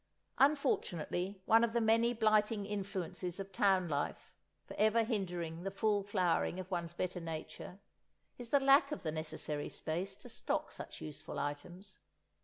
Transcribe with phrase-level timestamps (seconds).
[0.39, 4.31] Unfortunately one of the many blighting influences of town life,
[4.65, 7.77] for ever hindering the full flowering of one's better nature,
[8.39, 11.99] is the lack of the necessary space to stock such useful items.